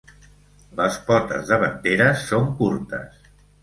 [0.79, 3.35] Les potes davanteres són curtes.